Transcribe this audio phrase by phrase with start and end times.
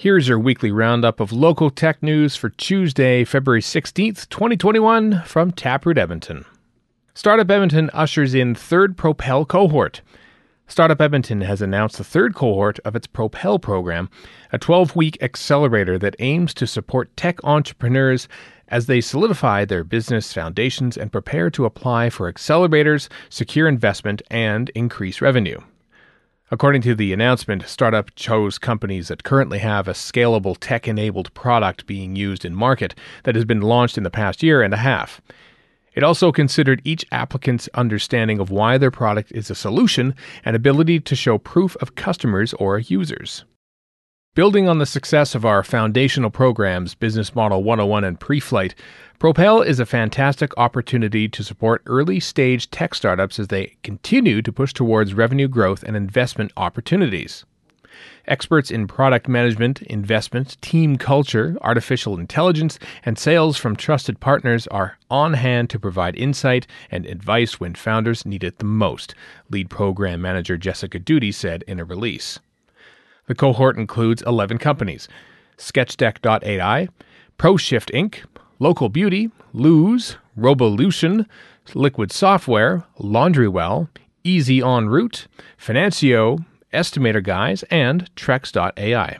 [0.00, 5.98] Here's your weekly roundup of local tech news for Tuesday, February 16th, 2021, from Taproot
[5.98, 6.44] Edmonton.
[7.14, 10.02] Startup Edmonton ushers in third Propel cohort.
[10.68, 14.08] Startup Edmonton has announced the third cohort of its Propel program,
[14.52, 18.28] a 12 week accelerator that aims to support tech entrepreneurs
[18.68, 24.70] as they solidify their business foundations and prepare to apply for accelerators, secure investment, and
[24.76, 25.58] increase revenue.
[26.50, 31.86] According to the announcement, Startup chose companies that currently have a scalable tech enabled product
[31.86, 32.94] being used in market
[33.24, 35.20] that has been launched in the past year and a half.
[35.92, 41.00] It also considered each applicant's understanding of why their product is a solution and ability
[41.00, 43.44] to show proof of customers or users.
[44.38, 48.74] Building on the success of our foundational programs, Business Model 101 and Preflight,
[49.18, 54.52] Propel is a fantastic opportunity to support early stage tech startups as they continue to
[54.52, 57.44] push towards revenue growth and investment opportunities.
[58.28, 64.98] Experts in product management, investment, team culture, artificial intelligence, and sales from trusted partners are
[65.10, 69.16] on hand to provide insight and advice when founders need it the most,
[69.50, 72.38] lead program manager Jessica Duty said in a release.
[73.28, 75.06] The cohort includes 11 companies
[75.58, 76.88] Sketchdeck.ai,
[77.38, 78.24] ProShift Inc.,
[78.58, 81.26] Local Beauty, Lose, Robolution,
[81.74, 83.88] Liquid Software, Laundrywell,
[84.24, 89.18] Easy En Route, Financio, Estimator Guys, and Trex.ai.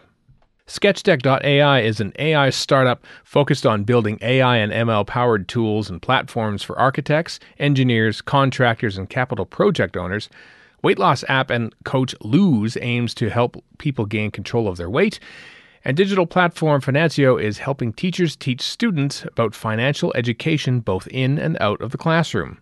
[0.66, 6.62] Sketchdeck.ai is an AI startup focused on building AI and ML powered tools and platforms
[6.62, 10.28] for architects, engineers, contractors, and capital project owners
[10.82, 15.18] Weight loss app and coach Lose aims to help people gain control of their weight.
[15.84, 21.56] And digital platform Financio is helping teachers teach students about financial education both in and
[21.60, 22.58] out of the classroom.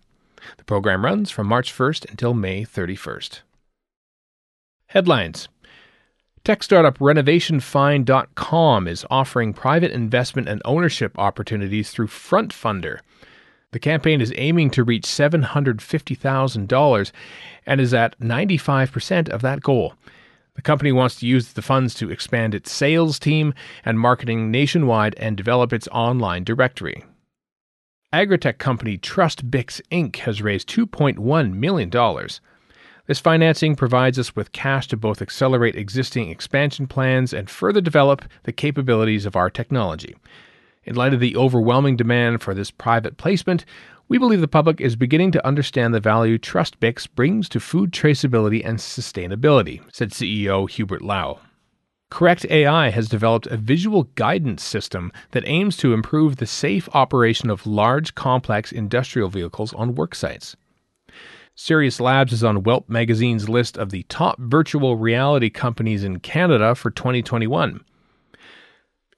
[0.57, 3.41] The program runs from March 1st until May 31st.
[4.87, 5.49] Headlines
[6.43, 12.99] Tech startup RenovationFind.com is offering private investment and ownership opportunities through FrontFundr.
[13.77, 17.11] The campaign is aiming to reach $750,000
[17.67, 19.93] and is at 95% of that goal.
[20.55, 23.53] The company wants to use the funds to expand its sales team
[23.85, 27.05] and marketing nationwide and develop its online directory.
[28.11, 30.15] Agritech company TrustBix Inc.
[30.15, 31.91] has raised $2.1 million.
[33.05, 38.23] This financing provides us with cash to both accelerate existing expansion plans and further develop
[38.41, 40.15] the capabilities of our technology.
[40.87, 43.65] In light of the overwhelming demand for this private placement,
[44.07, 48.65] we believe the public is beginning to understand the value TrustBix brings to food traceability
[48.65, 51.41] and sustainability, said CEO Hubert Lau.
[52.09, 57.49] Correct AI has developed a visual guidance system that aims to improve the safe operation
[57.49, 60.55] of large, complex industrial vehicles on work sites.
[61.53, 66.75] Serious Labs is on Welp magazine's list of the top virtual reality companies in Canada
[66.75, 67.83] for 2021.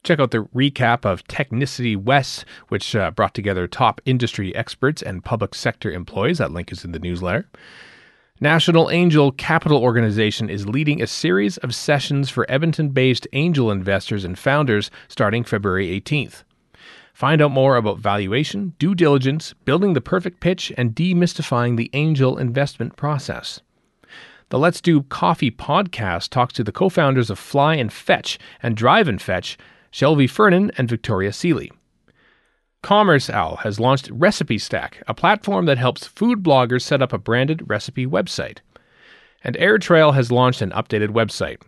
[0.04, 5.26] Check out the recap of Technicity West, which uh, brought together top industry experts and
[5.26, 6.38] public sector employees.
[6.38, 7.50] That link is in the newsletter.
[8.42, 14.24] National Angel Capital Organization is leading a series of sessions for Edmonton based angel investors
[14.24, 16.44] and founders starting February 18th.
[17.14, 22.38] Find out more about valuation, due diligence, building the perfect pitch, and demystifying the angel
[22.38, 23.60] investment process.
[24.48, 28.78] The Let's Do Coffee podcast talks to the co founders of Fly and Fetch and
[28.78, 29.58] Drive and Fetch
[29.92, 31.72] Shelby Fernan, and Victoria Seeley.
[32.82, 37.18] Commerce Owl has launched Recipe Stack, a platform that helps food bloggers set up a
[37.18, 38.60] branded recipe website.
[39.44, 41.62] And AirTrail has launched an updated website.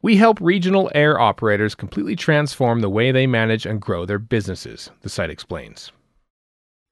[0.00, 4.90] We help regional air operators completely transform the way they manage and grow their businesses,
[5.02, 5.90] the site explains.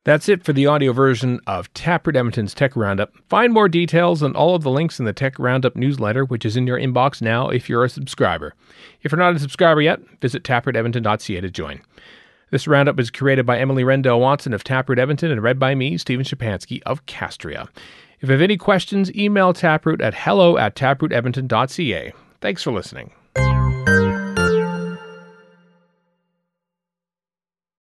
[0.07, 3.13] That's it for the audio version of Taproot Edmonton's Tech Roundup.
[3.29, 6.57] Find more details and all of the links in the Tech Roundup newsletter, which is
[6.57, 8.55] in your inbox now if you're a subscriber.
[9.03, 11.83] If you're not a subscriber yet, visit taprootedmonton.ca to join.
[12.53, 15.99] This roundup is created by Emily Rendall Watson of Taproot Edmonton and read by me,
[15.99, 17.69] Stephen Shapansky of Castria.
[18.21, 22.13] If you have any questions, email Taproot at hello at taprootedmonton.ca.
[22.41, 23.11] Thanks for listening.